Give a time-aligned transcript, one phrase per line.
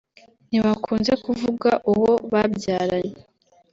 [0.49, 3.17] ntibakunze kuvuga uwo babyaranye